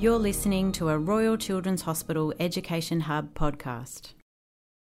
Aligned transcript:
You're 0.00 0.18
listening 0.18 0.72
to 0.72 0.88
a 0.88 0.98
Royal 0.98 1.36
Children's 1.36 1.82
Hospital 1.82 2.34
Education 2.40 3.02
Hub 3.02 3.32
podcast. 3.32 4.14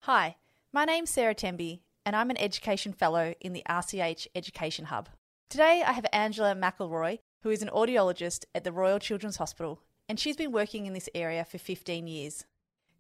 Hi, 0.03 0.37
my 0.73 0.85
name's 0.85 1.11
Sarah 1.11 1.35
Temby, 1.35 1.81
and 2.07 2.15
I'm 2.15 2.31
an 2.31 2.39
Education 2.39 2.93
Fellow 2.93 3.35
in 3.41 3.53
the 3.53 3.65
RCH 3.69 4.29
Education 4.37 4.87
Hub. 4.87 5.09
Today 5.51 5.83
I 5.85 5.93
have 5.93 6.07
Angela 6.13 6.55
McIlroy, 6.55 7.19
who 7.43 7.51
is 7.51 7.63
an 7.63 7.69
audiologist 7.71 8.45
at 8.55 8.63
the 8.63 8.71
Royal 8.71 9.01
Children's 9.01 9.37
Hospital, 9.37 9.81
and 10.09 10.21
she's 10.21 10.37
been 10.37 10.53
working 10.53 10.87
in 10.87 10.93
this 10.93 11.09
area 11.17 11.45
for 11.45 11.59
15 11.59 12.07
years. 12.07 12.45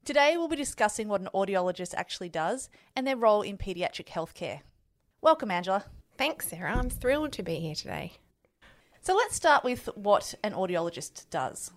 Today 0.04 0.34
we'll 0.36 0.48
be 0.48 0.56
discussing 0.56 1.06
what 1.06 1.20
an 1.20 1.28
audiologist 1.32 1.94
actually 1.94 2.28
does 2.28 2.68
and 2.96 3.06
their 3.06 3.16
role 3.16 3.42
in 3.42 3.56
paediatric 3.56 4.08
healthcare. 4.08 4.60
Welcome, 5.22 5.52
Angela. 5.52 5.84
Thanks, 6.18 6.48
Sarah. 6.48 6.76
I'm 6.76 6.90
thrilled 6.90 7.32
to 7.34 7.44
be 7.44 7.60
here 7.60 7.76
today. 7.76 8.14
So 9.00 9.14
let's 9.14 9.36
start 9.36 9.62
with 9.62 9.88
what 9.94 10.34
an 10.42 10.52
audiologist 10.52 11.30
does. 11.30 11.70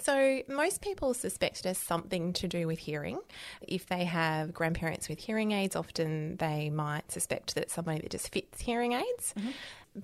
So, 0.00 0.42
most 0.48 0.80
people 0.80 1.14
suspect 1.14 1.60
it 1.60 1.66
has 1.66 1.78
something 1.78 2.32
to 2.34 2.48
do 2.48 2.66
with 2.66 2.78
hearing. 2.78 3.20
If 3.62 3.86
they 3.86 4.04
have 4.04 4.52
grandparents 4.52 5.08
with 5.08 5.18
hearing 5.18 5.52
aids, 5.52 5.76
often 5.76 6.36
they 6.36 6.70
might 6.70 7.10
suspect 7.10 7.54
that 7.54 7.64
it's 7.64 7.74
somebody 7.74 8.00
that 8.00 8.10
just 8.10 8.32
fits 8.32 8.60
hearing 8.60 8.92
aids. 8.92 9.34
Mm-hmm. 9.36 9.50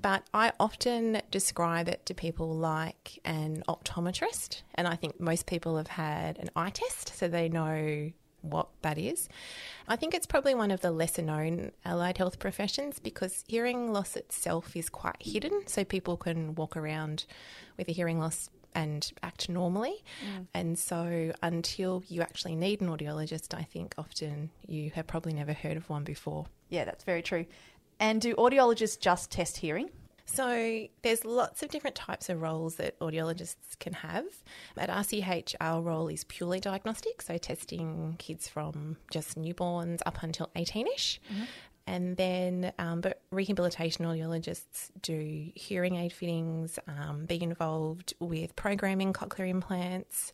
But 0.01 0.25
I 0.33 0.53
often 0.59 1.21
describe 1.31 1.87
it 1.89 2.07
to 2.07 2.15
people 2.15 2.55
like 2.55 3.19
an 3.27 3.63
optometrist, 3.69 4.63
and 4.75 4.89
I 4.89 4.97
think 4.97 5.21
most 5.21 5.47
people 5.47 5.77
have 5.77 5.89
had 5.89 6.39
an 6.39 6.49
eye 6.57 6.71
test, 6.71 7.15
so 7.15 7.29
they 7.29 7.51
know 7.51 8.13
what 8.41 8.69
that 8.81 8.99
is. 8.99 9.29
I 9.87 9.97
think 9.97 10.15
it's 10.15 10.27
probably 10.27 10.55
one 10.55 10.71
of 10.71 10.81
the 10.81 10.91
lesser 10.91 11.23
known 11.23 11.73
allied 11.85 12.19
health 12.19 12.39
professions 12.39 12.99
because 12.99 13.45
hearing 13.47 13.93
loss 13.93 14.17
itself 14.17 14.75
is 14.77 14.89
quite 14.89 15.17
hidden, 15.21 15.63
so 15.67 15.85
people 15.85 16.17
can 16.17 16.55
walk 16.55 16.77
around 16.77 17.27
with 17.77 17.89
a 17.89 17.93
hearing 17.93 18.19
loss 18.19 18.49
and 18.75 19.13
act 19.23 19.49
normally. 19.49 20.03
Mm. 20.25 20.47
And 20.55 20.79
so, 20.79 21.33
until 21.43 22.03
you 22.09 22.23
actually 22.23 22.57
need 22.57 22.81
an 22.81 22.89
audiologist, 22.89 23.55
I 23.55 23.63
think 23.63 23.95
often 23.99 24.51
you 24.67 24.91
have 24.95 25.07
probably 25.07 25.33
never 25.33 25.53
heard 25.53 25.77
of 25.77 25.89
one 25.89 26.05
before. 26.05 26.47
Yeah, 26.69 26.85
that's 26.85 27.05
very 27.05 27.23
true. 27.23 27.47
And 28.01 28.21
do 28.21 28.35
audiologists 28.35 28.99
just 28.99 29.31
test 29.31 29.59
hearing? 29.59 29.91
So 30.25 30.87
there's 31.03 31.25
lots 31.25 31.63
of 31.63 31.69
different 31.69 31.97
types 31.97 32.29
of 32.29 32.41
roles 32.41 32.77
that 32.77 32.99
audiologists 33.01 33.79
can 33.79 33.93
have. 33.93 34.25
At 34.79 34.89
RCH, 34.89 35.55
our 35.61 35.83
role 35.83 36.09
is 36.09 36.25
purely 36.25 36.59
diagnostic, 36.59 37.21
so 37.21 37.37
testing 37.37 38.15
kids 38.19 38.49
from 38.49 38.97
just 39.11 39.39
newborns 39.39 40.01
up 40.07 40.23
until 40.23 40.51
18ish. 40.57 41.19
Mm-hmm. 41.19 41.45
And 41.87 42.17
then, 42.17 42.73
um, 42.79 43.01
but 43.01 43.21
rehabilitation 43.31 44.05
audiologists 44.05 44.91
do 45.01 45.51
hearing 45.55 45.97
aid 45.97 46.13
fittings, 46.13 46.79
um, 46.87 47.27
be 47.27 47.43
involved 47.43 48.15
with 48.21 48.55
programming 48.55 49.13
cochlear 49.13 49.49
implants, 49.49 50.33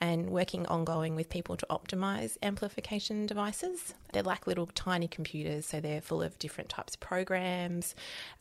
and 0.00 0.30
working 0.30 0.66
ongoing 0.66 1.14
with 1.14 1.28
people 1.28 1.56
to 1.56 1.66
optimize 1.70 2.38
amplification 2.42 3.26
devices. 3.26 3.94
They're 4.12 4.22
like 4.22 4.46
little 4.46 4.66
tiny 4.66 5.08
computers, 5.08 5.66
so 5.66 5.80
they're 5.80 6.00
full 6.00 6.22
of 6.22 6.38
different 6.38 6.70
types 6.70 6.94
of 6.94 7.00
programs 7.00 7.94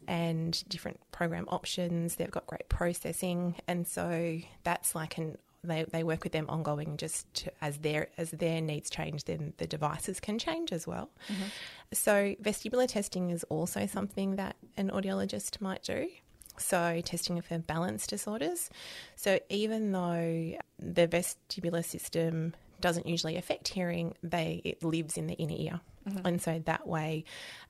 and 0.07 0.63
different 0.69 0.99
program 1.11 1.45
options. 1.49 2.15
They've 2.15 2.31
got 2.31 2.47
great 2.47 2.69
processing, 2.69 3.55
and 3.67 3.85
so 3.87 4.39
that's 4.63 4.95
like 4.95 5.17
an 5.17 5.37
they, 5.65 5.85
they 5.91 6.03
work 6.03 6.23
with 6.23 6.33
them 6.33 6.45
ongoing 6.49 6.97
just 6.97 7.31
to, 7.33 7.51
as 7.61 7.77
their 7.79 8.07
as 8.17 8.31
their 8.31 8.61
needs 8.61 8.89
change 8.89 9.25
then 9.25 9.53
the 9.57 9.67
devices 9.67 10.19
can 10.19 10.39
change 10.39 10.71
as 10.71 10.87
well. 10.87 11.09
Mm-hmm. 11.27 11.43
so 11.93 12.35
vestibular 12.41 12.87
testing 12.87 13.29
is 13.29 13.43
also 13.45 13.85
something 13.85 14.35
that 14.35 14.55
an 14.77 14.89
audiologist 14.89 15.61
might 15.61 15.83
do. 15.83 16.07
So 16.57 17.01
testing 17.03 17.41
for 17.41 17.57
balance 17.59 18.07
disorders. 18.07 18.69
So 19.17 19.39
even 19.49 19.91
though 19.91 20.57
the 20.79 21.07
vestibular 21.07 21.83
system 21.83 22.55
doesn't 22.79 23.07
usually 23.07 23.35
affect 23.35 23.67
hearing 23.69 24.13
they 24.23 24.61
it 24.63 24.83
lives 24.83 25.17
in 25.17 25.27
the 25.27 25.33
inner 25.35 25.55
ear 25.57 25.81
mm-hmm. 26.07 26.25
and 26.25 26.41
so 26.41 26.61
that 26.65 26.87
way 26.87 27.23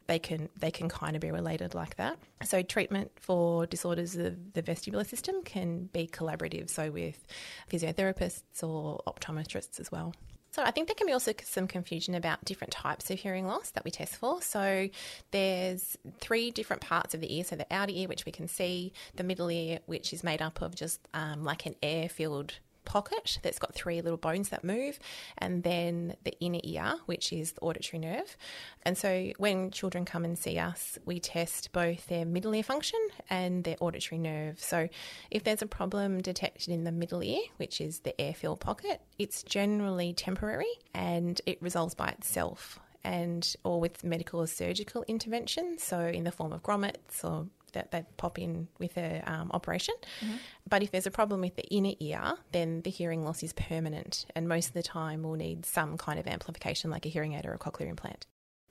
they 0.08 0.20
can 0.20 0.50
they 0.58 0.72
can 0.72 0.90
kind 0.90 1.16
of 1.16 1.22
be 1.22 1.32
related 1.32 1.74
like 1.74 1.96
that. 1.98 2.18
So 2.44 2.62
treatment 2.62 3.12
for 3.16 3.66
disorders 3.66 4.16
of 4.16 4.54
the 4.54 4.62
vestibular 4.62 5.06
system 5.06 5.44
can 5.44 5.86
be 5.86 6.08
collaborative, 6.08 6.70
so 6.70 6.92
with 6.92 7.26
physiotherapists 7.72 8.64
or 8.64 9.02
optometrists 9.08 9.80
as 9.80 9.92
well. 9.92 10.14
So 10.52 10.64
I 10.64 10.72
think 10.72 10.88
there 10.88 10.96
can 10.96 11.06
be 11.06 11.12
also 11.12 11.34
some 11.44 11.68
confusion 11.68 12.16
about 12.16 12.46
different 12.46 12.72
types 12.72 13.12
of 13.12 13.20
hearing 13.20 13.46
loss 13.46 13.72
that 13.72 13.84
we 13.84 13.92
test 13.92 14.16
for. 14.16 14.42
So 14.42 14.88
there's 15.32 15.98
three 16.22 16.50
different 16.50 16.82
parts 16.82 17.14
of 17.14 17.20
the 17.20 17.36
ear. 17.36 17.44
So 17.44 17.58
the 17.58 17.68
outer 17.70 17.92
ear, 17.94 18.08
which 18.08 18.26
we 18.26 18.32
can 18.32 18.48
see, 18.48 18.94
the 19.18 19.26
middle 19.26 19.52
ear, 19.52 19.80
which 19.86 20.14
is 20.14 20.24
made 20.24 20.42
up 20.42 20.62
of 20.62 20.74
just 20.74 21.06
um, 21.14 21.44
like 21.44 21.66
an 21.66 21.76
air-filled 21.84 22.54
pocket 22.86 23.40
that's 23.42 23.60
got 23.60 23.74
three 23.74 24.02
little 24.02 24.18
bones 24.18 24.50
that 24.50 24.64
move, 24.64 25.00
and 25.38 25.64
then 25.64 26.16
the 26.24 26.38
inner 26.40 26.60
ear, 26.64 26.96
which 27.06 27.34
is 27.34 27.54
the 27.54 27.62
auditory 27.62 28.00
nerve. 28.00 28.38
And 28.84 28.98
so 28.98 29.32
when 29.38 29.72
children 29.72 30.06
come 30.06 30.24
and 30.24 30.38
see 30.38 30.58
us, 30.58 30.98
we 31.06 31.20
test 31.20 31.72
both 31.72 32.08
their 32.08 32.26
middle 32.26 32.54
ear 32.56 32.64
function 32.64 33.00
and 33.30 33.64
their 33.64 33.78
auditory 33.80 34.20
nerve. 34.20 34.60
So 34.60 34.88
if 35.32 35.44
there's 35.44 35.62
a 35.62 35.68
problem 35.68 36.22
detected 36.22 36.70
in 36.70 36.84
the 36.84 36.92
middle 36.92 37.24
ear, 37.24 37.42
which 37.58 37.82
is 37.82 38.00
the 38.00 38.20
air 38.20 38.34
fill 38.34 38.58
pocket, 38.58 39.02
it's 39.18 39.44
generally 39.44 40.14
temporary 40.14 40.74
and 40.94 41.40
it 41.46 41.62
resolves 41.62 41.96
by 41.96 42.10
itself 42.10 42.80
and 43.04 43.56
or 43.64 43.80
with 43.80 44.04
medical 44.04 44.42
or 44.42 44.48
surgical 44.48 45.06
intervention, 45.08 45.78
so 45.78 46.00
in 46.00 46.24
the 46.24 46.32
form 46.32 46.52
of 46.52 46.64
grommets 46.64 47.24
or 47.24 47.46
that 47.76 47.92
they 47.92 48.04
pop 48.18 48.40
in 48.40 48.68
with 48.80 48.98
a 48.98 49.22
um, 49.26 49.52
operation. 49.54 49.94
Mm-hmm. 50.22 50.36
But 50.68 50.82
if 50.82 50.92
there's 50.92 51.06
a 51.06 51.12
problem 51.12 51.42
with 51.42 51.56
the 51.56 51.66
inner 51.66 51.94
ear, 52.00 52.34
then 52.52 52.82
the 52.82 52.90
hearing 52.90 53.24
loss 53.24 53.44
is 53.44 53.54
permanent, 53.54 54.26
and 54.36 54.50
most 54.50 54.70
of 54.70 54.74
the 54.74 54.84
time 54.84 55.22
we'll 55.22 55.36
need 55.36 55.66
some 55.66 55.98
kind 55.98 56.20
of 56.20 56.28
amplification, 56.28 56.90
like 56.90 57.06
a 57.06 57.10
hearing 57.10 57.34
aid 57.34 57.46
or 57.46 57.54
a 57.54 57.60
cochlear 57.60 57.88
implant. 57.88 58.26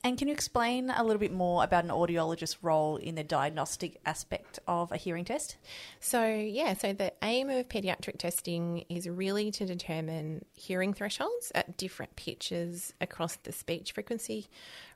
And 0.05 0.19
can 0.19 0.27
you 0.27 0.35
explain 0.35 0.91
a 0.91 1.03
little 1.03 1.19
bit 1.19 1.33
more 1.33 1.63
about 1.63 1.83
an 1.83 1.89
audiologist's 1.89 2.63
role 2.63 2.97
in 2.97 3.15
the 3.15 3.23
diagnostic 3.23 3.99
aspect 4.05 4.59
of 4.67 4.91
a 4.91 4.97
hearing 4.97 5.25
test? 5.25 5.57
So, 5.99 6.27
yeah, 6.27 6.75
so 6.75 6.93
the 6.93 7.11
aim 7.23 7.49
of 7.49 7.67
pediatric 7.69 8.19
testing 8.19 8.85
is 8.87 9.09
really 9.09 9.49
to 9.49 9.65
determine 9.65 10.45
hearing 10.53 10.93
thresholds 10.93 11.51
at 11.55 11.75
different 11.77 12.15
pitches 12.17 12.93
across 13.01 13.37
the 13.37 13.51
speech 13.51 13.93
frequency 13.93 14.45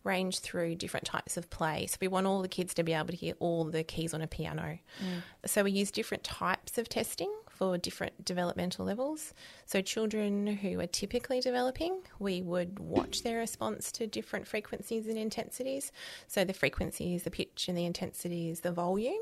range 0.03 0.41
through 0.41 0.75
different 0.75 1.07
types 1.07 1.37
of 1.37 1.49
play. 1.49 1.87
So, 1.87 1.97
we 1.99 2.07
want 2.07 2.27
all 2.27 2.43
the 2.43 2.47
kids 2.47 2.75
to 2.75 2.83
be 2.83 2.93
able 2.93 3.07
to 3.07 3.15
hear 3.15 3.33
all 3.39 3.63
the 3.63 3.83
keys 3.83 4.13
on 4.13 4.21
a 4.21 4.27
piano. 4.27 4.77
Mm. 5.03 5.23
So, 5.47 5.63
we 5.63 5.71
use 5.71 5.89
different 5.89 6.23
types 6.23 6.77
of 6.77 6.87
testing 6.87 7.33
for 7.59 7.77
different 7.77 8.23
developmental 8.23 8.85
levels. 8.85 9.33
So, 9.65 9.81
children 9.81 10.47
who 10.47 10.79
are 10.79 10.87
typically 10.87 11.41
developing, 11.41 12.03
we 12.17 12.41
would 12.41 12.79
watch 12.79 13.21
their 13.21 13.39
response 13.39 13.91
to 13.93 14.07
different 14.07 14.47
frequencies 14.47 15.07
and 15.07 15.17
intensities. 15.17 15.91
So, 16.25 16.45
the 16.45 16.53
frequency 16.53 17.15
is 17.15 17.23
the 17.23 17.31
pitch, 17.31 17.65
and 17.67 17.77
the 17.77 17.85
intensity 17.85 18.49
is 18.49 18.61
the 18.61 18.71
volume. 18.71 19.19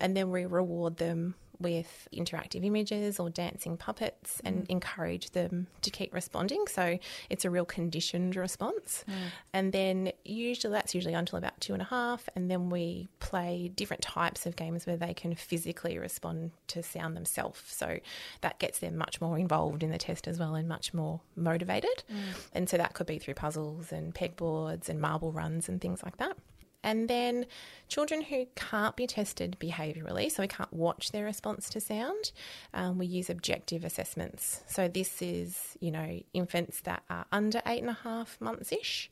And 0.00 0.16
then 0.16 0.30
we 0.30 0.46
reward 0.46 0.96
them 0.96 1.34
with 1.60 2.08
interactive 2.12 2.64
images 2.64 3.18
or 3.18 3.30
dancing 3.30 3.76
puppets 3.76 4.40
and 4.44 4.64
mm. 4.64 4.70
encourage 4.70 5.30
them 5.30 5.66
to 5.82 5.90
keep 5.90 6.12
responding. 6.12 6.66
So 6.68 6.98
it's 7.30 7.44
a 7.44 7.50
real 7.50 7.64
conditioned 7.64 8.36
response. 8.36 9.04
Mm. 9.08 9.12
And 9.52 9.72
then 9.72 10.12
usually 10.24 10.72
that's 10.72 10.94
usually 10.94 11.14
until 11.14 11.38
about 11.38 11.60
two 11.60 11.72
and 11.72 11.82
a 11.82 11.86
half. 11.86 12.28
And 12.34 12.50
then 12.50 12.70
we 12.70 13.08
play 13.20 13.70
different 13.74 14.02
types 14.02 14.46
of 14.46 14.56
games 14.56 14.86
where 14.86 14.96
they 14.96 15.14
can 15.14 15.34
physically 15.34 15.98
respond 15.98 16.52
to 16.68 16.82
sound 16.82 17.16
themselves. 17.16 17.62
So 17.66 17.98
that 18.40 18.58
gets 18.58 18.78
them 18.78 18.96
much 18.96 19.20
more 19.20 19.38
involved 19.38 19.82
in 19.82 19.90
the 19.90 19.98
test 19.98 20.28
as 20.28 20.38
well 20.38 20.54
and 20.54 20.68
much 20.68 20.92
more 20.92 21.20
motivated. 21.34 22.04
Mm. 22.10 22.16
And 22.52 22.68
so 22.68 22.76
that 22.76 22.94
could 22.94 23.06
be 23.06 23.18
through 23.18 23.34
puzzles 23.34 23.92
and 23.92 24.14
pegboards 24.14 24.88
and 24.88 25.00
marble 25.00 25.32
runs 25.32 25.68
and 25.68 25.80
things 25.80 26.02
like 26.02 26.18
that. 26.18 26.36
And 26.86 27.08
then 27.08 27.46
children 27.88 28.22
who 28.22 28.46
can't 28.54 28.94
be 28.94 29.08
tested 29.08 29.56
behaviourally, 29.60 30.30
so 30.30 30.42
we 30.42 30.46
can't 30.46 30.72
watch 30.72 31.10
their 31.10 31.24
response 31.24 31.68
to 31.70 31.80
sound, 31.80 32.30
um, 32.72 32.96
we 32.96 33.06
use 33.06 33.28
objective 33.28 33.84
assessments. 33.84 34.62
So 34.68 34.86
this 34.86 35.20
is, 35.20 35.76
you 35.80 35.90
know, 35.90 36.20
infants 36.32 36.80
that 36.82 37.02
are 37.10 37.26
under 37.32 37.60
eight 37.66 37.80
and 37.80 37.90
a 37.90 37.98
half 38.04 38.40
months 38.40 38.70
ish 38.70 39.10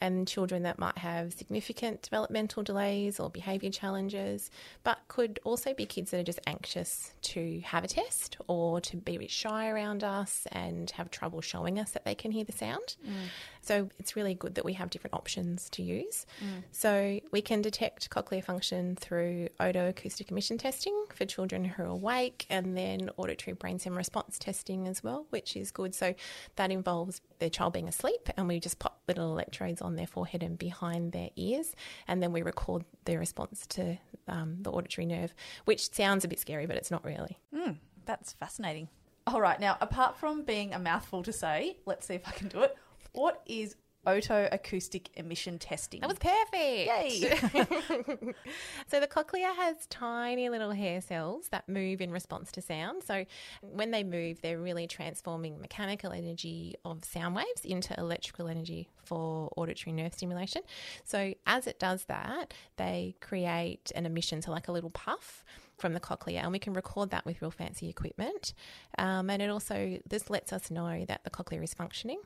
and 0.00 0.26
children 0.26 0.64
that 0.64 0.78
might 0.78 0.98
have 0.98 1.32
significant 1.32 2.02
developmental 2.02 2.62
delays 2.62 3.20
or 3.20 3.30
behaviour 3.30 3.70
challenges, 3.70 4.50
but 4.82 4.98
could 5.08 5.38
also 5.44 5.72
be 5.72 5.86
kids 5.86 6.10
that 6.10 6.20
are 6.20 6.24
just 6.24 6.40
anxious 6.46 7.12
to 7.22 7.60
have 7.64 7.84
a 7.84 7.88
test 7.88 8.36
or 8.48 8.80
to 8.80 8.96
be 8.96 9.16
a 9.16 9.18
bit 9.20 9.30
shy 9.30 9.68
around 9.68 10.02
us 10.02 10.46
and 10.52 10.90
have 10.92 11.10
trouble 11.10 11.40
showing 11.40 11.78
us 11.78 11.92
that 11.92 12.04
they 12.04 12.14
can 12.14 12.32
hear 12.32 12.44
the 12.44 12.52
sound. 12.52 12.96
Mm. 13.06 13.28
So 13.64 13.88
it's 13.98 14.16
really 14.16 14.34
good 14.34 14.54
that 14.56 14.64
we 14.64 14.74
have 14.74 14.90
different 14.90 15.14
options 15.14 15.70
to 15.70 15.82
use. 15.82 16.26
Mm. 16.42 16.62
So 16.72 17.20
we 17.32 17.40
can 17.40 17.62
detect 17.62 18.10
cochlear 18.10 18.44
function 18.44 18.96
through 18.96 19.48
otoacoustic 19.60 20.30
emission 20.30 20.58
testing 20.58 21.04
for 21.14 21.24
children 21.24 21.64
who 21.64 21.82
are 21.82 21.86
awake 21.86 22.46
and 22.50 22.76
then 22.76 23.10
auditory 23.16 23.56
brainstem 23.56 23.96
response 23.96 24.38
testing 24.38 24.86
as 24.86 25.02
well, 25.02 25.26
which 25.30 25.56
is 25.56 25.70
good. 25.70 25.94
So 25.94 26.14
that 26.56 26.70
involves 26.70 27.20
the 27.38 27.50
child 27.50 27.72
being 27.72 27.88
asleep 27.88 28.28
and 28.36 28.48
we 28.48 28.60
just 28.60 28.78
pop 28.78 29.00
little 29.08 29.32
electrodes 29.32 29.80
on 29.80 29.96
their 29.96 30.06
forehead 30.06 30.42
and 30.42 30.58
behind 30.58 31.12
their 31.12 31.30
ears 31.36 31.74
and 32.06 32.22
then 32.22 32.32
we 32.32 32.42
record 32.42 32.84
their 33.04 33.18
response 33.18 33.66
to 33.68 33.98
um, 34.28 34.58
the 34.60 34.70
auditory 34.70 35.06
nerve, 35.06 35.34
which 35.64 35.92
sounds 35.92 36.24
a 36.24 36.28
bit 36.28 36.40
scary, 36.40 36.66
but 36.66 36.76
it's 36.76 36.90
not 36.90 37.04
really. 37.04 37.38
Mm. 37.54 37.76
That's 38.06 38.32
fascinating. 38.32 38.88
All 39.26 39.40
right, 39.40 39.58
now, 39.58 39.78
apart 39.80 40.18
from 40.18 40.42
being 40.42 40.74
a 40.74 40.78
mouthful 40.78 41.22
to 41.22 41.32
say, 41.32 41.78
let's 41.86 42.06
see 42.06 42.14
if 42.14 42.28
I 42.28 42.32
can 42.32 42.48
do 42.48 42.60
it. 42.60 42.76
What 43.14 43.42
is 43.46 43.76
otoacoustic 44.06 45.08
emission 45.14 45.58
testing? 45.58 46.00
That 46.00 46.08
was 46.08 46.18
perfect. 46.18 46.52
Yay! 46.52 48.34
so 48.86 49.00
the 49.00 49.06
cochlea 49.06 49.52
has 49.56 49.86
tiny 49.86 50.48
little 50.48 50.72
hair 50.72 51.00
cells 51.00 51.48
that 51.50 51.68
move 51.68 52.00
in 52.00 52.10
response 52.10 52.52
to 52.52 52.60
sound. 52.60 53.02
So 53.02 53.24
when 53.62 53.90
they 53.90 54.04
move, 54.04 54.40
they're 54.42 54.60
really 54.60 54.86
transforming 54.86 55.60
mechanical 55.60 56.12
energy 56.12 56.74
of 56.84 57.04
sound 57.04 57.36
waves 57.36 57.64
into 57.64 57.98
electrical 57.98 58.48
energy 58.48 58.88
for 59.04 59.50
auditory 59.56 59.92
nerve 59.92 60.14
stimulation. 60.14 60.62
So 61.04 61.34
as 61.46 61.66
it 61.66 61.78
does 61.78 62.04
that, 62.04 62.52
they 62.76 63.16
create 63.20 63.92
an 63.94 64.06
emission, 64.06 64.42
so 64.42 64.50
like 64.50 64.68
a 64.68 64.72
little 64.72 64.90
puff 64.90 65.44
from 65.78 65.92
the 65.92 66.00
cochlea, 66.00 66.40
and 66.40 66.52
we 66.52 66.58
can 66.58 66.72
record 66.72 67.10
that 67.10 67.26
with 67.26 67.42
real 67.42 67.50
fancy 67.50 67.88
equipment. 67.88 68.54
Um, 68.98 69.28
and 69.28 69.42
it 69.42 69.50
also 69.50 69.98
this 70.06 70.30
lets 70.30 70.52
us 70.52 70.70
know 70.70 71.04
that 71.06 71.24
the 71.24 71.30
cochlea 71.30 71.62
is 71.62 71.74
functioning. 71.74 72.20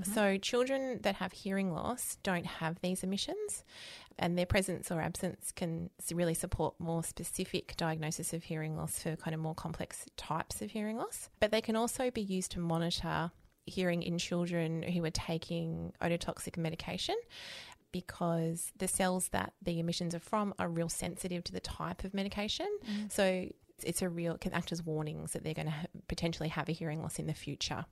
Mm-hmm. 0.00 0.12
So, 0.12 0.38
children 0.38 1.00
that 1.02 1.16
have 1.16 1.32
hearing 1.32 1.72
loss 1.72 2.16
don't 2.22 2.46
have 2.46 2.80
these 2.80 3.02
emissions, 3.02 3.64
and 4.18 4.36
their 4.38 4.46
presence 4.46 4.90
or 4.90 5.00
absence 5.00 5.52
can 5.52 5.90
really 6.12 6.34
support 6.34 6.74
more 6.78 7.02
specific 7.02 7.76
diagnosis 7.76 8.32
of 8.32 8.44
hearing 8.44 8.76
loss 8.76 9.02
for 9.02 9.16
kind 9.16 9.34
of 9.34 9.40
more 9.40 9.54
complex 9.54 10.06
types 10.16 10.62
of 10.62 10.70
hearing 10.70 10.96
loss. 10.96 11.28
But 11.40 11.50
they 11.50 11.60
can 11.60 11.76
also 11.76 12.10
be 12.10 12.20
used 12.20 12.52
to 12.52 12.60
monitor 12.60 13.30
hearing 13.66 14.02
in 14.02 14.18
children 14.18 14.82
who 14.82 15.04
are 15.04 15.10
taking 15.10 15.92
ototoxic 16.02 16.56
medication 16.56 17.16
because 17.92 18.72
the 18.76 18.88
cells 18.88 19.28
that 19.28 19.52
the 19.62 19.80
emissions 19.80 20.14
are 20.14 20.20
from 20.20 20.54
are 20.58 20.68
real 20.68 20.88
sensitive 20.88 21.42
to 21.44 21.52
the 21.52 21.60
type 21.60 22.04
of 22.04 22.14
medication. 22.14 22.68
Mm. 22.88 23.12
So, 23.12 23.48
it's 23.82 24.02
a 24.02 24.08
real 24.08 24.36
can 24.36 24.52
act 24.52 24.72
as 24.72 24.82
warnings 24.82 25.32
that 25.32 25.42
they're 25.42 25.54
going 25.54 25.66
to 25.66 25.72
ha- 25.72 25.86
potentially 26.08 26.48
have 26.50 26.68
a 26.68 26.72
hearing 26.72 27.02
loss 27.02 27.18
in 27.18 27.26
the 27.26 27.34
future. 27.34 27.86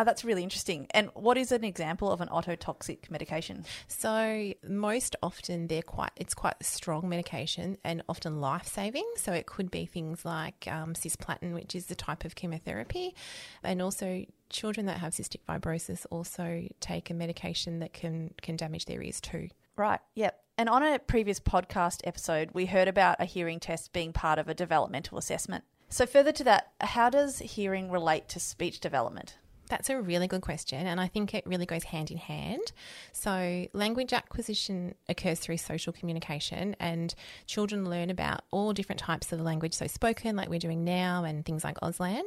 Oh, 0.00 0.04
that's 0.04 0.24
really 0.24 0.44
interesting. 0.44 0.86
And 0.92 1.10
what 1.14 1.36
is 1.36 1.50
an 1.50 1.64
example 1.64 2.12
of 2.12 2.20
an 2.20 2.28
ototoxic 2.28 3.10
medication? 3.10 3.64
So 3.88 4.52
most 4.66 5.16
often 5.24 5.66
they're 5.66 5.82
quite 5.82 6.12
it's 6.14 6.34
quite 6.34 6.54
a 6.60 6.64
strong 6.64 7.08
medication 7.08 7.78
and 7.82 8.02
often 8.08 8.40
life 8.40 8.68
saving. 8.68 9.10
So 9.16 9.32
it 9.32 9.46
could 9.46 9.72
be 9.72 9.86
things 9.86 10.24
like 10.24 10.68
um, 10.70 10.94
cisplatin, 10.94 11.52
which 11.52 11.74
is 11.74 11.86
the 11.86 11.96
type 11.96 12.24
of 12.24 12.36
chemotherapy, 12.36 13.16
and 13.64 13.82
also 13.82 14.24
children 14.50 14.86
that 14.86 14.98
have 14.98 15.14
cystic 15.14 15.40
fibrosis 15.48 16.06
also 16.10 16.68
take 16.80 17.10
a 17.10 17.14
medication 17.14 17.80
that 17.80 17.92
can 17.92 18.34
can 18.40 18.56
damage 18.56 18.84
their 18.84 19.02
ears 19.02 19.20
too. 19.20 19.48
Right, 19.76 20.00
yep. 20.14 20.40
And 20.56 20.68
on 20.68 20.82
a 20.82 20.98
previous 20.98 21.40
podcast 21.40 22.00
episode, 22.04 22.50
we 22.52 22.66
heard 22.66 22.88
about 22.88 23.16
a 23.20 23.24
hearing 23.24 23.60
test 23.60 23.92
being 23.92 24.12
part 24.12 24.38
of 24.38 24.48
a 24.48 24.54
developmental 24.54 25.18
assessment. 25.18 25.64
So, 25.88 26.04
further 26.04 26.32
to 26.32 26.44
that, 26.44 26.72
how 26.80 27.10
does 27.10 27.38
hearing 27.38 27.90
relate 27.90 28.28
to 28.30 28.40
speech 28.40 28.80
development? 28.80 29.38
That's 29.68 29.90
a 29.90 30.00
really 30.00 30.26
good 30.26 30.40
question, 30.40 30.86
and 30.86 31.00
I 31.00 31.06
think 31.08 31.34
it 31.34 31.46
really 31.46 31.66
goes 31.66 31.84
hand 31.84 32.10
in 32.10 32.16
hand. 32.16 32.72
So, 33.12 33.66
language 33.72 34.12
acquisition 34.12 34.94
occurs 35.08 35.40
through 35.40 35.58
social 35.58 35.92
communication, 35.92 36.74
and 36.80 37.14
children 37.46 37.88
learn 37.88 38.10
about 38.10 38.42
all 38.50 38.72
different 38.72 39.00
types 39.00 39.32
of 39.32 39.40
language, 39.40 39.74
so 39.74 39.86
spoken, 39.86 40.36
like 40.36 40.48
we're 40.48 40.58
doing 40.58 40.84
now, 40.84 41.24
and 41.24 41.44
things 41.44 41.64
like 41.64 41.78
Auslan, 41.80 42.22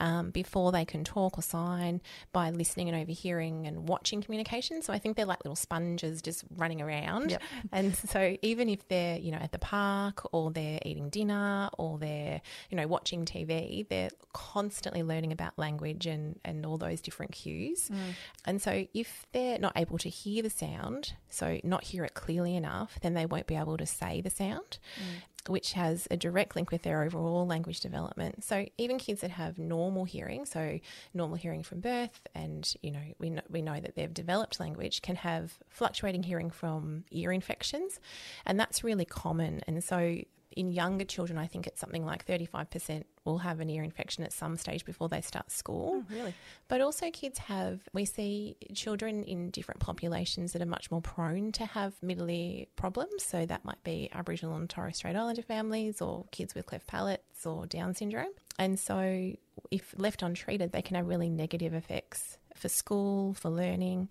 um, 0.00 0.30
before 0.30 0.72
they 0.72 0.84
can 0.84 1.04
talk 1.04 1.38
or 1.38 1.42
sign 1.42 2.00
by 2.32 2.50
listening 2.50 2.88
and 2.88 3.00
overhearing 3.00 3.66
and 3.66 3.88
watching 3.88 4.22
communication. 4.22 4.82
So, 4.82 4.92
I 4.92 4.98
think 4.98 5.16
they're 5.16 5.26
like 5.26 5.44
little 5.44 5.56
sponges 5.56 6.22
just 6.22 6.44
running 6.56 6.80
around. 6.80 7.32
Yep. 7.32 7.42
And 7.72 7.96
so, 7.96 8.36
even 8.42 8.68
if 8.68 8.86
they're, 8.88 9.18
you 9.18 9.32
know, 9.32 9.38
at 9.38 9.52
the 9.52 9.58
park 9.58 10.28
or 10.32 10.50
they're 10.50 10.78
eating 10.84 11.08
dinner 11.08 11.68
or 11.76 11.98
they're, 11.98 12.40
you 12.70 12.76
know, 12.76 12.86
watching 12.86 13.24
TV, 13.24 13.88
they're 13.88 14.10
constantly 14.32 15.02
learning 15.02 15.32
about 15.32 15.58
language 15.58 16.06
and, 16.06 16.38
and 16.44 16.64
all 16.64 16.78
those 16.84 17.00
different 17.00 17.32
cues. 17.32 17.88
Mm. 17.88 18.14
And 18.44 18.62
so, 18.62 18.86
if 18.94 19.26
they're 19.32 19.58
not 19.58 19.72
able 19.76 19.98
to 19.98 20.08
hear 20.08 20.42
the 20.42 20.50
sound, 20.50 21.14
so 21.28 21.58
not 21.64 21.84
hear 21.84 22.04
it 22.04 22.14
clearly 22.14 22.54
enough, 22.56 22.98
then 23.02 23.14
they 23.14 23.26
won't 23.26 23.46
be 23.46 23.56
able 23.56 23.76
to 23.76 23.86
say 23.86 24.20
the 24.20 24.30
sound. 24.30 24.78
Mm. 24.96 25.22
Which 25.46 25.74
has 25.74 26.08
a 26.10 26.16
direct 26.16 26.56
link 26.56 26.70
with 26.70 26.84
their 26.84 27.02
overall 27.02 27.46
language 27.46 27.80
development. 27.80 28.42
So 28.44 28.64
even 28.78 28.96
kids 28.96 29.20
that 29.20 29.30
have 29.30 29.58
normal 29.58 30.06
hearing, 30.06 30.46
so 30.46 30.78
normal 31.12 31.36
hearing 31.36 31.62
from 31.62 31.80
birth, 31.80 32.26
and 32.34 32.72
you 32.80 32.90
know 32.90 33.02
we 33.18 33.28
know, 33.28 33.42
we 33.50 33.60
know 33.60 33.78
that 33.78 33.94
they've 33.94 34.14
developed 34.14 34.58
language, 34.58 35.02
can 35.02 35.16
have 35.16 35.58
fluctuating 35.68 36.22
hearing 36.22 36.50
from 36.50 37.04
ear 37.10 37.30
infections, 37.30 38.00
and 38.46 38.58
that's 38.58 38.82
really 38.82 39.04
common. 39.04 39.60
And 39.66 39.84
so 39.84 40.16
in 40.56 40.72
younger 40.72 41.04
children, 41.04 41.38
I 41.38 41.46
think 41.46 41.66
it's 41.66 41.80
something 41.80 42.04
like 42.04 42.26
35% 42.26 43.04
will 43.24 43.38
have 43.38 43.60
an 43.60 43.70
ear 43.70 43.82
infection 43.82 44.24
at 44.24 44.32
some 44.32 44.56
stage 44.56 44.84
before 44.84 45.08
they 45.08 45.20
start 45.20 45.50
school. 45.50 46.02
Oh, 46.04 46.14
really? 46.14 46.34
But 46.68 46.80
also, 46.80 47.10
kids 47.10 47.38
have, 47.38 47.80
we 47.92 48.04
see 48.04 48.56
children 48.74 49.24
in 49.24 49.50
different 49.50 49.80
populations 49.80 50.52
that 50.52 50.62
are 50.62 50.66
much 50.66 50.90
more 50.90 51.00
prone 51.00 51.52
to 51.52 51.66
have 51.66 51.94
middle 52.02 52.30
ear 52.30 52.66
problems. 52.76 53.24
So 53.24 53.46
that 53.46 53.64
might 53.64 53.82
be 53.84 54.10
Aboriginal 54.12 54.56
and 54.56 54.68
Torres 54.68 54.96
Strait 54.96 55.16
Islander 55.16 55.42
families 55.42 56.00
or 56.00 56.26
kids 56.30 56.54
with 56.54 56.66
cleft 56.66 56.86
palates 56.86 57.46
or 57.46 57.66
Down 57.66 57.94
syndrome. 57.94 58.32
And 58.58 58.78
so, 58.78 59.32
if 59.70 59.94
left 59.96 60.22
untreated, 60.22 60.72
they 60.72 60.82
can 60.82 60.96
have 60.96 61.06
really 61.06 61.30
negative 61.30 61.74
effects 61.74 62.38
for 62.54 62.68
school, 62.68 63.34
for 63.34 63.50
learning, 63.50 64.10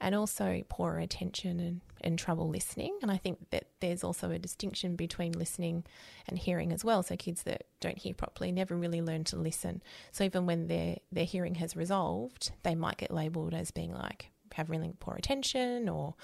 and 0.00 0.14
also 0.14 0.62
poorer 0.68 0.98
attention 0.98 1.60
and, 1.60 1.80
and 2.04 2.18
trouble 2.18 2.48
listening. 2.48 2.96
And 3.02 3.10
I 3.10 3.16
think 3.16 3.50
that 3.50 3.64
there's 3.80 4.04
also 4.04 4.30
a 4.30 4.38
distinction 4.38 4.94
between 4.94 5.32
listening 5.32 5.84
and 6.28 6.38
hearing 6.38 6.72
as 6.72 6.84
well. 6.84 7.02
So 7.02 7.16
kids 7.16 7.42
that 7.44 7.64
don't 7.80 7.98
hear 7.98 8.14
properly 8.14 8.52
never 8.52 8.76
really 8.76 9.02
learn 9.02 9.24
to 9.24 9.36
listen. 9.36 9.82
So 10.12 10.22
even 10.22 10.46
when 10.46 10.68
their 10.68 10.98
their 11.10 11.24
hearing 11.24 11.56
has 11.56 11.74
resolved, 11.74 12.52
they 12.62 12.74
might 12.76 12.98
get 12.98 13.10
labelled 13.10 13.54
as 13.54 13.70
being 13.72 13.92
like 13.92 14.30
have 14.54 14.70
really 14.70 14.92
poor 15.00 15.14
attention 15.16 15.88
or 15.88 16.14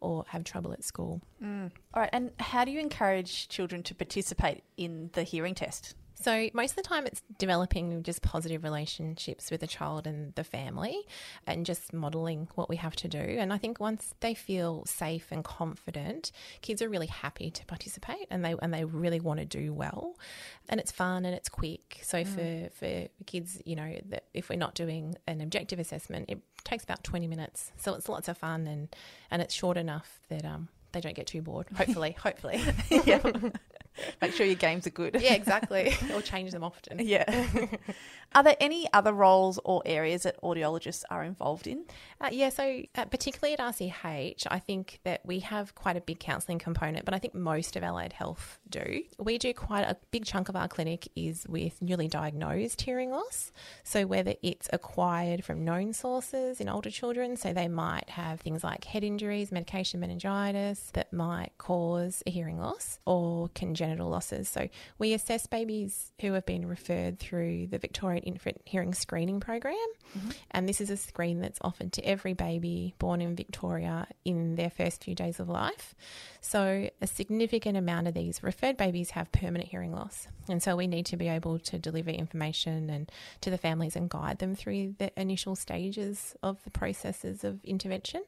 or 0.00 0.24
have 0.28 0.44
trouble 0.44 0.72
at 0.72 0.84
school. 0.84 1.22
Mm. 1.42 1.70
All 1.94 2.02
right, 2.02 2.10
and 2.12 2.32
how 2.38 2.64
do 2.64 2.70
you 2.70 2.80
encourage 2.80 3.48
children 3.48 3.82
to 3.84 3.94
participate 3.94 4.64
in 4.76 5.10
the 5.12 5.22
hearing 5.22 5.54
test? 5.54 5.94
So 6.18 6.48
most 6.54 6.70
of 6.70 6.76
the 6.76 6.82
time 6.82 7.06
it's 7.06 7.22
developing 7.38 8.02
just 8.02 8.22
positive 8.22 8.64
relationships 8.64 9.50
with 9.50 9.60
the 9.60 9.66
child 9.66 10.06
and 10.06 10.34
the 10.34 10.44
family 10.44 11.06
and 11.46 11.66
just 11.66 11.92
modeling 11.92 12.48
what 12.54 12.68
we 12.68 12.76
have 12.76 12.96
to 12.96 13.08
do. 13.08 13.18
And 13.18 13.52
I 13.52 13.58
think 13.58 13.78
once 13.78 14.14
they 14.20 14.34
feel 14.34 14.84
safe 14.86 15.28
and 15.30 15.44
confident, 15.44 16.32
kids 16.62 16.80
are 16.80 16.88
really 16.88 17.06
happy 17.06 17.50
to 17.50 17.64
participate 17.66 18.26
and 18.30 18.44
they 18.44 18.54
and 18.60 18.72
they 18.72 18.84
really 18.84 19.20
want 19.20 19.40
to 19.40 19.46
do 19.46 19.72
well. 19.72 20.16
And 20.68 20.80
it's 20.80 20.90
fun 20.90 21.24
and 21.26 21.34
it's 21.34 21.48
quick. 21.48 22.00
So 22.02 22.24
for 22.24 22.68
for 22.74 23.08
kids, 23.26 23.60
you 23.64 23.76
know, 23.76 23.96
that 24.08 24.24
if 24.32 24.48
we're 24.48 24.56
not 24.56 24.74
doing 24.74 25.16
an 25.26 25.40
objective 25.40 25.78
assessment, 25.78 26.26
it 26.28 26.40
takes 26.64 26.82
about 26.82 27.04
20 27.04 27.28
minutes. 27.28 27.72
So 27.76 27.94
it's 27.94 28.08
lots 28.08 28.28
of 28.28 28.38
fun 28.38 28.66
and 28.66 28.88
and 29.30 29.42
it's 29.42 29.54
short 29.54 29.76
enough 29.76 30.20
that 30.28 30.44
um 30.44 30.68
they 30.92 31.00
don't 31.00 31.14
get 31.14 31.26
too 31.26 31.42
bored. 31.42 31.66
Hopefully, 31.76 32.16
hopefully. 32.18 32.62
yeah. 33.04 33.20
Make 34.22 34.32
sure 34.32 34.46
your 34.46 34.54
games 34.54 34.86
are 34.86 34.90
good. 34.90 35.20
yeah, 35.20 35.34
exactly. 35.34 35.94
or 36.14 36.22
change 36.22 36.52
them 36.52 36.64
often. 36.64 36.98
Yeah. 36.98 37.46
are 38.34 38.42
there 38.42 38.56
any 38.60 38.88
other 38.92 39.12
roles 39.12 39.58
or 39.64 39.82
areas 39.84 40.24
that 40.24 40.40
audiologists 40.42 41.04
are 41.10 41.24
involved 41.24 41.66
in? 41.66 41.84
Uh, 42.20 42.28
yeah, 42.30 42.48
so 42.48 42.82
uh, 42.94 43.04
particularly 43.06 43.54
at 43.54 43.60
RCH, 43.60 44.46
I 44.50 44.58
think 44.58 45.00
that 45.04 45.24
we 45.24 45.40
have 45.40 45.74
quite 45.74 45.96
a 45.96 46.00
big 46.00 46.20
counselling 46.20 46.58
component, 46.58 47.04
but 47.04 47.14
I 47.14 47.18
think 47.18 47.34
most 47.34 47.76
of 47.76 47.82
allied 47.82 48.12
health 48.12 48.58
do. 48.68 49.02
We 49.18 49.38
do 49.38 49.52
quite 49.54 49.82
a 49.82 49.96
big 50.10 50.24
chunk 50.24 50.48
of 50.48 50.56
our 50.56 50.68
clinic 50.68 51.08
is 51.16 51.46
with 51.48 51.80
newly 51.80 52.08
diagnosed 52.08 52.82
hearing 52.82 53.10
loss. 53.10 53.52
So 53.84 54.06
whether 54.06 54.34
it's 54.42 54.68
acquired 54.72 55.44
from 55.44 55.64
known 55.64 55.92
sources 55.92 56.60
in 56.60 56.68
older 56.68 56.90
children, 56.90 57.36
so 57.36 57.52
they 57.52 57.68
might 57.68 58.10
have 58.10 58.40
things 58.40 58.64
like 58.64 58.84
head 58.84 59.04
injuries, 59.04 59.52
medication 59.52 60.00
meningitis 60.00 60.90
that 60.94 61.12
might 61.12 61.52
cause 61.58 62.22
a 62.26 62.30
hearing 62.30 62.58
loss, 62.58 62.98
or 63.06 63.48
congenital 63.54 63.85
losses. 63.94 64.48
So 64.48 64.68
we 64.98 65.12
assess 65.12 65.46
babies 65.46 66.12
who 66.20 66.32
have 66.32 66.46
been 66.46 66.66
referred 66.66 67.18
through 67.18 67.68
the 67.68 67.78
Victorian 67.78 68.22
Infant 68.24 68.60
Hearing 68.64 68.94
Screening 68.94 69.40
Program. 69.40 69.74
Mm-hmm. 70.16 70.30
And 70.50 70.68
this 70.68 70.80
is 70.80 70.90
a 70.90 70.96
screen 70.96 71.40
that's 71.40 71.58
offered 71.62 71.92
to 71.94 72.02
every 72.04 72.34
baby 72.34 72.94
born 72.98 73.20
in 73.20 73.36
Victoria 73.36 74.06
in 74.24 74.56
their 74.56 74.70
first 74.70 75.04
few 75.04 75.14
days 75.14 75.40
of 75.40 75.48
life. 75.48 75.94
So, 76.40 76.88
a 77.00 77.06
significant 77.06 77.76
amount 77.76 78.06
of 78.06 78.14
these 78.14 78.42
referred 78.42 78.76
babies 78.76 79.10
have 79.10 79.32
permanent 79.32 79.68
hearing 79.68 79.92
loss. 79.92 80.28
And 80.48 80.62
so, 80.62 80.76
we 80.76 80.86
need 80.86 81.06
to 81.06 81.16
be 81.16 81.28
able 81.28 81.58
to 81.58 81.78
deliver 81.78 82.10
information 82.10 82.88
and 82.88 83.10
to 83.40 83.50
the 83.50 83.58
families 83.58 83.96
and 83.96 84.08
guide 84.08 84.38
them 84.38 84.54
through 84.54 84.94
the 84.98 85.10
initial 85.20 85.56
stages 85.56 86.36
of 86.42 86.62
the 86.62 86.70
processes 86.70 87.42
of 87.42 87.64
intervention. 87.64 88.22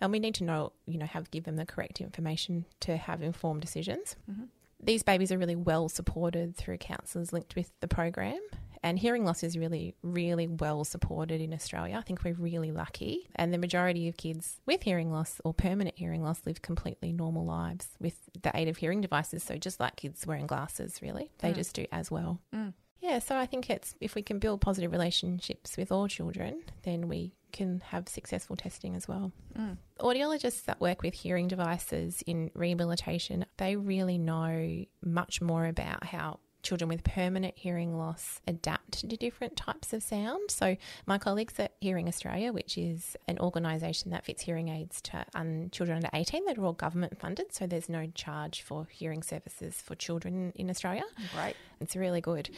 And 0.00 0.12
we 0.12 0.20
need 0.20 0.36
to 0.36 0.44
know, 0.44 0.72
you 0.86 0.98
know, 0.98 1.06
have 1.06 1.30
give 1.30 1.44
them 1.44 1.56
the 1.56 1.66
correct 1.66 2.00
information 2.00 2.64
to 2.80 2.96
have 2.96 3.22
informed 3.22 3.62
decisions. 3.62 4.16
Mm-hmm. 4.30 4.44
These 4.86 5.02
babies 5.02 5.32
are 5.32 5.38
really 5.38 5.56
well 5.56 5.88
supported 5.88 6.56
through 6.56 6.78
counsellors 6.78 7.32
linked 7.32 7.56
with 7.56 7.72
the 7.80 7.88
program. 7.88 8.38
And 8.84 8.96
hearing 8.96 9.24
loss 9.24 9.42
is 9.42 9.58
really, 9.58 9.96
really 10.02 10.46
well 10.46 10.84
supported 10.84 11.40
in 11.40 11.52
Australia. 11.52 11.96
I 11.98 12.02
think 12.02 12.22
we're 12.22 12.34
really 12.34 12.70
lucky. 12.70 13.28
And 13.34 13.52
the 13.52 13.58
majority 13.58 14.06
of 14.06 14.16
kids 14.16 14.60
with 14.64 14.84
hearing 14.84 15.10
loss 15.10 15.40
or 15.44 15.52
permanent 15.52 15.98
hearing 15.98 16.22
loss 16.22 16.40
live 16.46 16.62
completely 16.62 17.12
normal 17.12 17.44
lives 17.44 17.88
with 17.98 18.14
the 18.40 18.52
aid 18.54 18.68
of 18.68 18.76
hearing 18.76 19.00
devices. 19.00 19.42
So 19.42 19.56
just 19.56 19.80
like 19.80 19.96
kids 19.96 20.24
wearing 20.24 20.46
glasses, 20.46 21.00
really, 21.02 21.32
they 21.38 21.52
just 21.52 21.74
do 21.74 21.86
as 21.90 22.12
well. 22.12 22.40
Mm. 22.54 22.74
Yeah, 23.06 23.20
so 23.20 23.36
I 23.38 23.46
think 23.46 23.70
it's 23.70 23.94
if 24.00 24.16
we 24.16 24.22
can 24.22 24.40
build 24.40 24.60
positive 24.60 24.90
relationships 24.90 25.76
with 25.76 25.92
all 25.92 26.08
children, 26.08 26.62
then 26.82 27.06
we 27.06 27.34
can 27.52 27.80
have 27.90 28.08
successful 28.08 28.56
testing 28.56 28.96
as 28.96 29.06
well. 29.06 29.30
Mm. 29.56 29.76
Audiologists 30.00 30.64
that 30.64 30.80
work 30.80 31.02
with 31.02 31.14
hearing 31.14 31.46
devices 31.46 32.24
in 32.26 32.50
rehabilitation, 32.52 33.46
they 33.58 33.76
really 33.76 34.18
know 34.18 34.84
much 35.04 35.40
more 35.40 35.66
about 35.66 36.02
how 36.02 36.40
children 36.66 36.88
with 36.88 37.04
permanent 37.04 37.56
hearing 37.56 37.96
loss 37.96 38.40
adapt 38.48 39.08
to 39.08 39.16
different 39.16 39.56
types 39.56 39.92
of 39.92 40.02
sound. 40.02 40.50
So, 40.50 40.76
my 41.06 41.16
colleagues 41.16 41.54
at 41.60 41.74
Hearing 41.80 42.08
Australia, 42.08 42.52
which 42.52 42.76
is 42.76 43.16
an 43.28 43.38
organisation 43.38 44.10
that 44.10 44.24
fits 44.24 44.42
hearing 44.42 44.68
aids 44.68 45.00
to 45.02 45.24
um, 45.34 45.70
children 45.70 45.96
under 45.96 46.10
18, 46.12 46.44
that 46.46 46.58
are 46.58 46.64
all 46.64 46.72
government 46.72 47.18
funded. 47.18 47.54
So, 47.54 47.68
there's 47.68 47.88
no 47.88 48.10
charge 48.14 48.62
for 48.62 48.88
hearing 48.90 49.22
services 49.22 49.80
for 49.80 49.94
children 49.94 50.52
in 50.56 50.68
Australia. 50.68 51.04
Great. 51.34 51.54
It's 51.80 51.96
really 51.96 52.20
good. 52.20 52.50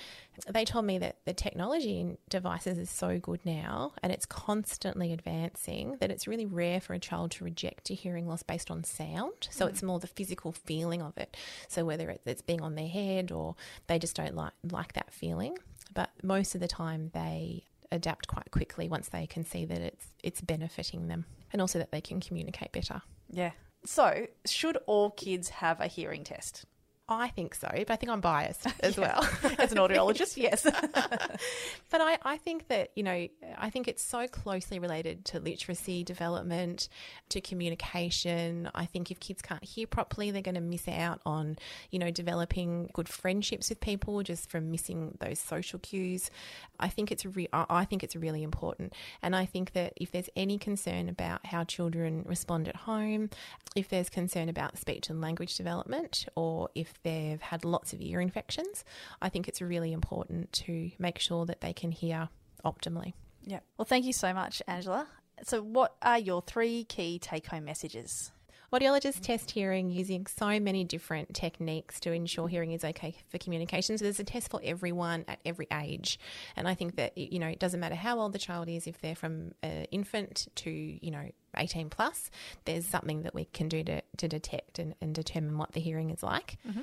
They 0.48 0.64
told 0.64 0.84
me 0.84 0.98
that 0.98 1.16
the 1.24 1.32
technology 1.32 2.00
in 2.00 2.18
devices 2.28 2.78
is 2.78 2.90
so 2.90 3.18
good 3.18 3.40
now 3.44 3.92
and 4.02 4.12
it's 4.12 4.26
constantly 4.26 5.12
advancing 5.12 5.96
that 6.00 6.10
it's 6.10 6.28
really 6.28 6.46
rare 6.46 6.80
for 6.80 6.94
a 6.94 6.98
child 6.98 7.32
to 7.32 7.44
reject 7.44 7.90
a 7.90 7.94
hearing 7.94 8.28
loss 8.28 8.42
based 8.42 8.70
on 8.70 8.84
sound. 8.84 9.48
So 9.50 9.66
it's 9.66 9.82
more 9.82 9.98
the 9.98 10.06
physical 10.06 10.52
feeling 10.52 11.02
of 11.02 11.16
it. 11.18 11.36
So 11.66 11.84
whether 11.84 12.16
it's 12.24 12.42
being 12.42 12.60
on 12.60 12.74
their 12.76 12.88
head 12.88 13.32
or 13.32 13.56
they 13.86 13.98
just 13.98 14.16
don't 14.16 14.34
like 14.34 14.52
like 14.70 14.92
that 14.92 15.12
feeling. 15.12 15.58
But 15.94 16.10
most 16.22 16.54
of 16.54 16.60
the 16.60 16.68
time 16.68 17.10
they 17.12 17.64
adapt 17.90 18.28
quite 18.28 18.50
quickly 18.50 18.88
once 18.88 19.08
they 19.08 19.26
can 19.26 19.44
see 19.44 19.64
that 19.64 19.80
it's 19.80 20.06
it's 20.22 20.40
benefiting 20.40 21.08
them 21.08 21.24
and 21.52 21.60
also 21.60 21.78
that 21.78 21.90
they 21.90 22.00
can 22.00 22.20
communicate 22.20 22.72
better. 22.72 23.02
Yeah. 23.30 23.52
So, 23.84 24.26
should 24.44 24.76
all 24.86 25.10
kids 25.10 25.48
have 25.48 25.80
a 25.80 25.86
hearing 25.86 26.24
test? 26.24 26.64
I 27.10 27.28
think 27.28 27.54
so, 27.54 27.68
but 27.72 27.90
I 27.90 27.96
think 27.96 28.12
I'm 28.12 28.20
biased 28.20 28.66
as 28.80 28.98
well. 28.98 29.26
As 29.58 29.72
an 29.72 29.78
audiologist, 29.78 30.36
yes. 30.36 30.62
but 31.90 32.00
I, 32.00 32.18
I 32.22 32.36
think 32.36 32.68
that, 32.68 32.90
you 32.94 33.02
know, 33.02 33.28
I 33.56 33.70
think 33.70 33.88
it's 33.88 34.02
so 34.02 34.26
closely 34.26 34.78
related 34.78 35.24
to 35.26 35.40
literacy 35.40 36.04
development, 36.04 36.88
to 37.30 37.40
communication. 37.40 38.70
I 38.74 38.84
think 38.84 39.10
if 39.10 39.20
kids 39.20 39.40
can't 39.40 39.64
hear 39.64 39.86
properly, 39.86 40.30
they're 40.30 40.42
going 40.42 40.54
to 40.56 40.60
miss 40.60 40.86
out 40.86 41.20
on, 41.24 41.56
you 41.90 41.98
know, 41.98 42.10
developing 42.10 42.90
good 42.92 43.08
friendships 43.08 43.70
with 43.70 43.80
people 43.80 44.22
just 44.22 44.50
from 44.50 44.70
missing 44.70 45.16
those 45.20 45.38
social 45.38 45.78
cues. 45.78 46.30
I 46.78 46.88
think 46.88 47.10
it's 47.10 47.24
re- 47.24 47.48
I 47.52 47.86
think 47.86 48.04
it's 48.04 48.16
really 48.16 48.42
important. 48.42 48.92
And 49.22 49.34
I 49.34 49.46
think 49.46 49.72
that 49.72 49.94
if 49.96 50.12
there's 50.12 50.28
any 50.36 50.58
concern 50.58 51.08
about 51.08 51.46
how 51.46 51.64
children 51.64 52.22
respond 52.26 52.68
at 52.68 52.76
home, 52.76 53.30
if 53.74 53.88
there's 53.88 54.10
concern 54.10 54.48
about 54.50 54.76
speech 54.76 55.08
and 55.08 55.20
language 55.20 55.56
development, 55.56 56.26
or 56.36 56.68
if 56.74 56.97
they've 57.02 57.40
had 57.40 57.64
lots 57.64 57.92
of 57.92 58.00
ear 58.00 58.20
infections, 58.20 58.84
I 59.22 59.28
think 59.28 59.48
it's 59.48 59.60
really 59.60 59.92
important 59.92 60.52
to 60.64 60.90
make 60.98 61.18
sure 61.18 61.46
that 61.46 61.60
they 61.60 61.72
can 61.72 61.92
hear 61.92 62.28
optimally. 62.64 63.14
yeah. 63.44 63.60
Well, 63.76 63.84
thank 63.86 64.04
you 64.04 64.12
so 64.12 64.32
much, 64.34 64.62
Angela. 64.66 65.06
So, 65.44 65.62
what 65.62 65.94
are 66.02 66.18
your 66.18 66.42
three 66.42 66.84
key 66.84 67.18
take 67.18 67.46
home 67.46 67.64
messages? 67.64 68.32
Audiologists 68.70 69.20
test 69.22 69.50
hearing 69.50 69.90
using 69.90 70.26
so 70.26 70.60
many 70.60 70.84
different 70.84 71.34
techniques 71.34 72.00
to 72.00 72.12
ensure 72.12 72.48
hearing 72.48 72.72
is 72.72 72.84
okay 72.84 73.14
for 73.30 73.38
communication. 73.38 73.96
So 73.96 74.04
there's 74.04 74.20
a 74.20 74.24
test 74.24 74.50
for 74.50 74.60
everyone 74.62 75.24
at 75.26 75.38
every 75.46 75.66
age. 75.72 76.20
And 76.54 76.68
I 76.68 76.74
think 76.74 76.96
that, 76.96 77.16
you 77.16 77.38
know, 77.38 77.46
it 77.46 77.58
doesn't 77.58 77.80
matter 77.80 77.94
how 77.94 78.20
old 78.20 78.34
the 78.34 78.38
child 78.38 78.68
is, 78.68 78.86
if 78.86 79.00
they're 79.00 79.14
from 79.14 79.52
an 79.62 79.84
infant 79.84 80.48
to, 80.56 80.70
you 80.70 81.10
know, 81.10 81.30
18 81.56 81.88
plus, 81.88 82.30
there's 82.66 82.84
something 82.84 83.22
that 83.22 83.34
we 83.34 83.46
can 83.46 83.68
do 83.68 83.82
to, 83.84 84.02
to 84.18 84.28
detect 84.28 84.78
and, 84.78 84.94
and 85.00 85.14
determine 85.14 85.56
what 85.56 85.72
the 85.72 85.80
hearing 85.80 86.10
is 86.10 86.22
like. 86.22 86.58
Mm-hmm. 86.68 86.82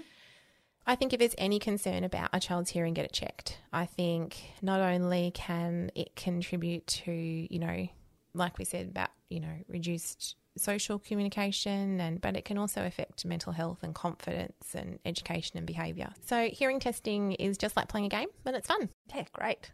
I 0.87 0.95
think 0.95 1.13
if 1.13 1.19
there's 1.19 1.35
any 1.37 1.59
concern 1.59 2.03
about 2.03 2.29
a 2.33 2.39
child's 2.39 2.71
hearing, 2.71 2.95
get 2.95 3.05
it 3.05 3.13
checked. 3.13 3.59
I 3.71 3.85
think 3.85 4.37
not 4.61 4.81
only 4.81 5.31
can 5.35 5.91
it 5.93 6.15
contribute 6.15 6.87
to, 6.87 7.11
you 7.11 7.59
know, 7.59 7.87
like 8.33 8.57
we 8.57 8.65
said 8.65 8.87
about, 8.87 9.09
you 9.29 9.39
know, 9.39 9.53
reduced 9.67 10.35
social 10.57 10.99
communication 10.99 11.99
and 11.99 12.21
but 12.21 12.35
it 12.35 12.45
can 12.45 12.57
also 12.57 12.85
affect 12.85 13.25
mental 13.25 13.53
health 13.53 13.79
and 13.83 13.93
confidence 13.93 14.73
and 14.73 14.99
education 15.05 15.57
and 15.57 15.67
behavior. 15.67 16.09
So 16.25 16.49
hearing 16.49 16.79
testing 16.79 17.33
is 17.33 17.57
just 17.57 17.75
like 17.75 17.87
playing 17.87 18.05
a 18.05 18.09
game, 18.09 18.29
but 18.43 18.53
it's 18.53 18.67
fun. 18.67 18.89
Yeah, 19.13 19.25
great. 19.33 19.71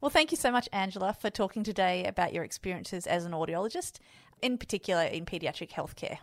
Well, 0.00 0.10
thank 0.10 0.30
you 0.32 0.36
so 0.36 0.50
much, 0.50 0.68
Angela, 0.72 1.14
for 1.18 1.30
talking 1.30 1.64
today 1.64 2.04
about 2.04 2.34
your 2.34 2.44
experiences 2.44 3.06
as 3.06 3.24
an 3.24 3.32
audiologist, 3.32 4.00
in 4.42 4.58
particular 4.58 5.04
in 5.04 5.24
paediatric 5.24 5.70
healthcare. 5.70 6.18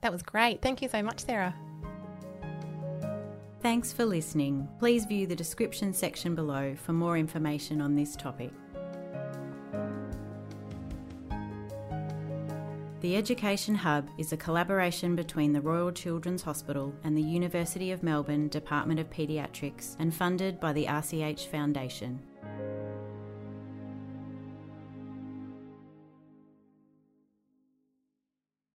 That 0.00 0.12
was 0.12 0.22
great. 0.22 0.62
Thank 0.62 0.80
you 0.80 0.88
so 0.88 1.02
much, 1.02 1.20
Sarah. 1.20 1.54
Thanks 3.60 3.92
for 3.92 4.04
listening. 4.04 4.68
Please 4.78 5.04
view 5.04 5.26
the 5.26 5.36
description 5.36 5.92
section 5.92 6.34
below 6.34 6.76
for 6.76 6.92
more 6.92 7.18
information 7.18 7.80
on 7.80 7.94
this 7.94 8.14
topic. 8.16 8.52
The 13.02 13.14
Education 13.14 13.74
Hub 13.74 14.08
is 14.16 14.32
a 14.32 14.38
collaboration 14.38 15.16
between 15.16 15.52
the 15.52 15.60
Royal 15.60 15.92
Children's 15.92 16.42
Hospital 16.42 16.94
and 17.04 17.14
the 17.14 17.22
University 17.22 17.90
of 17.90 18.02
Melbourne 18.02 18.48
Department 18.48 18.98
of 18.98 19.10
Paediatrics 19.10 19.96
and 19.98 20.14
funded 20.14 20.58
by 20.58 20.72
the 20.72 20.86
RCH 20.86 21.46
Foundation. 21.48 22.22